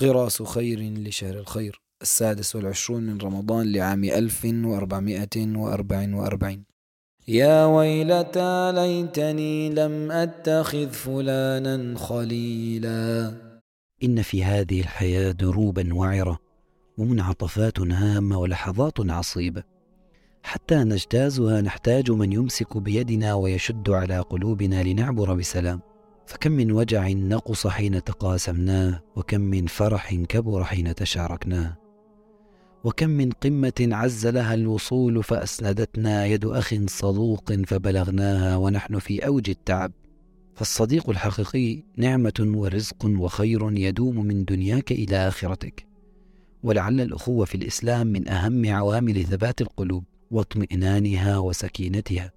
غراس 0.00 0.42
خير 0.42 0.80
لشهر 0.80 1.38
الخير 1.38 1.80
السادس 2.02 2.56
والعشرون 2.56 3.02
من 3.02 3.18
رمضان 3.20 3.72
لعام 3.72 4.04
ألف 4.04 4.44
وأربعمائة 4.44 5.56
وأربع 5.56 6.08
وأربعين. 6.14 6.64
يا 7.28 7.64
ويلتى 7.64 8.72
ليتني 8.72 9.70
لم 9.70 10.10
أتخذ 10.10 10.90
فلانا 10.90 11.98
خليلا. 11.98 13.34
إن 14.02 14.22
في 14.22 14.44
هذه 14.44 14.80
الحياة 14.80 15.30
دروبا 15.30 15.94
وعرة 15.94 16.38
ومنعطفات 16.98 17.80
هامة 17.80 18.38
ولحظات 18.38 19.10
عصيبة. 19.10 19.62
حتى 20.42 20.74
نجتازها 20.74 21.60
نحتاج 21.60 22.10
من 22.10 22.32
يمسك 22.32 22.76
بيدنا 22.76 23.34
ويشد 23.34 23.90
على 23.90 24.20
قلوبنا 24.20 24.82
لنعبر 24.82 25.34
بسلام. 25.34 25.80
فكم 26.26 26.52
من 26.52 26.72
وجع 26.72 27.08
نقص 27.08 27.66
حين 27.66 28.04
تقاسمناه 28.04 29.02
وكم 29.16 29.40
من 29.40 29.66
فرح 29.66 30.14
كبر 30.14 30.64
حين 30.64 30.94
تشاركناه. 30.94 31.76
وكم 32.84 33.10
من 33.10 33.30
قمة 33.30 33.72
عز 33.80 34.26
لها 34.26 34.54
الوصول 34.54 35.22
فأسندتنا 35.22 36.26
يد 36.26 36.44
أخ 36.44 36.74
صدوق 36.86 37.52
فبلغناها 37.52 38.56
ونحن 38.56 38.98
في 38.98 39.26
أوج 39.26 39.50
التعب. 39.50 39.92
فالصديق 40.54 41.10
الحقيقي 41.10 41.82
نعمة 41.96 42.32
ورزق 42.40 43.04
وخير 43.04 43.72
يدوم 43.72 44.24
من 44.24 44.44
دنياك 44.44 44.92
إلى 44.92 45.28
آخرتك. 45.28 45.86
ولعل 46.62 47.00
الأخوة 47.00 47.44
في 47.44 47.54
الإسلام 47.54 48.06
من 48.06 48.28
أهم 48.28 48.70
عوامل 48.70 49.24
ثبات 49.24 49.60
القلوب 49.60 50.04
واطمئنانها 50.30 51.38
وسكينتها. 51.38 52.32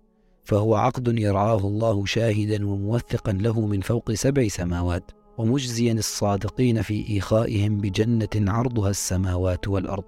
فهو 0.47 0.75
عقد 0.75 1.19
يرعاه 1.19 1.67
الله 1.67 2.05
شاهدا 2.05 2.67
وموثقا 2.67 3.31
له 3.31 3.65
من 3.65 3.81
فوق 3.81 4.11
سبع 4.11 4.47
سماوات 4.47 5.11
ومجزيا 5.37 5.93
الصادقين 5.93 6.81
في 6.81 7.09
إيخائهم 7.09 7.77
بجنة 7.77 8.51
عرضها 8.51 8.89
السماوات 8.89 9.67
والأرض. 9.67 10.03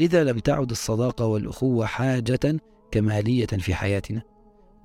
لذا 0.00 0.24
لم 0.24 0.38
تعد 0.38 0.70
الصداقة 0.70 1.26
والأخوة 1.26 1.86
حاجة 1.86 2.60
كمالية 2.90 3.46
في 3.46 3.74
حياتنا 3.74 4.22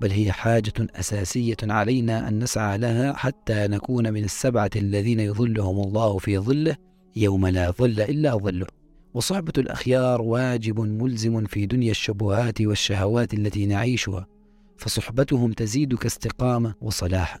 بل 0.00 0.10
هي 0.10 0.32
حاجة 0.32 0.72
أساسية 0.78 1.56
علينا 1.62 2.28
أن 2.28 2.38
نسعى 2.38 2.78
لها 2.78 3.12
حتى 3.12 3.66
نكون 3.66 4.12
من 4.12 4.24
السبعة 4.24 4.70
الذين 4.76 5.20
يظلهم 5.20 5.80
الله 5.80 6.18
في 6.18 6.38
ظله 6.38 6.76
يوم 7.16 7.46
لا 7.46 7.70
ظل 7.70 8.00
إلا 8.00 8.36
ظله. 8.36 8.66
وصحبة 9.14 9.52
الأخيار 9.58 10.22
واجب 10.22 10.80
ملزم 10.80 11.44
في 11.44 11.66
دنيا 11.66 11.90
الشبهات 11.90 12.60
والشهوات 12.60 13.34
التي 13.34 13.66
نعيشها. 13.66 14.37
فصحبتهم 14.78 15.52
تزيدك 15.52 16.06
استقامة 16.06 16.74
وصلاحا 16.80 17.38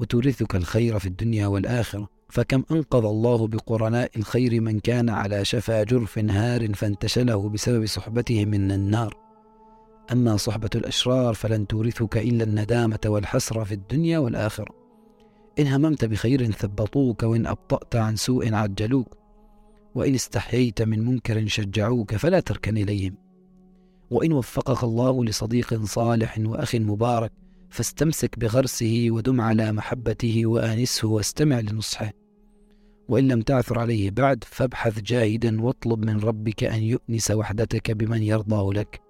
وتورثك 0.00 0.56
الخير 0.56 0.98
في 0.98 1.06
الدنيا 1.06 1.46
والآخرة. 1.46 2.08
فكم 2.30 2.62
أنقذ 2.70 3.04
الله 3.04 3.46
بقرناء 3.46 4.10
الخير 4.16 4.60
من 4.60 4.80
كان 4.80 5.10
على 5.10 5.44
شفا 5.44 5.82
جرف 5.82 6.18
هار 6.18 6.74
فانتشله 6.74 7.48
بسبب 7.48 7.86
صحبته 7.86 8.44
من 8.44 8.72
النار. 8.72 9.16
أما 10.12 10.36
صحبة 10.36 10.70
الأشرار 10.74 11.34
فلن 11.34 11.66
تورثك 11.66 12.16
إلا 12.16 12.44
الندامة 12.44 13.00
والحسرة 13.06 13.64
في 13.64 13.74
الدنيا 13.74 14.18
والآخرة. 14.18 14.74
إن 15.58 15.66
هممت 15.66 16.04
بخير 16.04 16.50
ثبطوك 16.50 17.22
وإن 17.22 17.46
أبطأت 17.46 17.96
عن 17.96 18.16
سوء 18.16 18.54
عجلوك. 18.54 19.18
وإن 19.94 20.14
استحييت 20.14 20.82
من 20.82 21.06
منكر 21.06 21.46
شجعوك 21.46 22.16
فلا 22.16 22.40
تركن 22.40 22.78
إليهم. 22.78 23.27
وإن 24.10 24.32
وفقك 24.32 24.84
الله 24.84 25.24
لصديق 25.24 25.84
صالح 25.84 26.38
وأخ 26.38 26.74
مبارك 26.74 27.32
فاستمسك 27.70 28.38
بغرسه 28.38 29.06
ودم 29.10 29.40
على 29.40 29.72
محبته 29.72 30.46
وآنسه 30.46 31.08
واستمع 31.08 31.60
لنصحه. 31.60 32.12
وإن 33.08 33.28
لم 33.28 33.42
تعثر 33.42 33.78
عليه 33.78 34.10
بعد 34.10 34.44
فابحث 34.46 35.00
جاهدا 35.00 35.62
واطلب 35.62 36.04
من 36.04 36.20
ربك 36.20 36.64
أن 36.64 36.82
يؤنس 36.82 37.30
وحدتك 37.30 37.90
بمن 37.90 38.22
يرضاه 38.22 38.70
لك. 38.72 39.00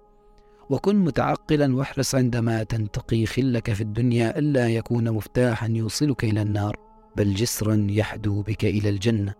وكن 0.70 0.96
متعقلا 0.96 1.76
واحرص 1.76 2.14
عندما 2.14 2.62
تنتقي 2.62 3.26
خلك 3.26 3.72
في 3.72 3.80
الدنيا 3.80 4.38
ألا 4.38 4.68
يكون 4.68 5.10
مفتاحا 5.10 5.68
يوصلك 5.68 6.24
إلى 6.24 6.42
النار 6.42 6.76
بل 7.16 7.34
جسرا 7.34 7.86
يحدو 7.90 8.42
بك 8.42 8.64
إلى 8.64 8.88
الجنة. 8.88 9.34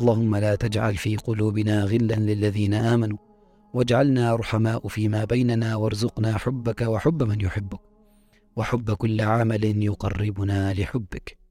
اللهم 0.00 0.36
لا 0.36 0.54
تجعل 0.54 0.96
في 0.96 1.16
قلوبنا 1.16 1.84
غلا 1.84 2.14
للذين 2.14 2.74
آمنوا. 2.74 3.31
واجعلنا 3.74 4.36
رحماء 4.36 4.88
فيما 4.88 5.24
بيننا 5.24 5.76
وارزقنا 5.76 6.38
حبك 6.38 6.80
وحب 6.80 7.22
من 7.22 7.40
يحبك 7.40 7.80
وحب 8.56 8.92
كل 8.92 9.20
عمل 9.20 9.82
يقربنا 9.82 10.74
لحبك. 10.74 11.41